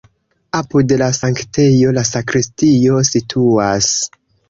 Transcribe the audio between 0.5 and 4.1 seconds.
Apud la sanktejo la sakristio situas.